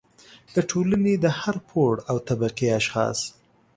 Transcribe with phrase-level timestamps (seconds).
[0.55, 3.19] د ټولنې د هر پوړ او طبقې اشخاص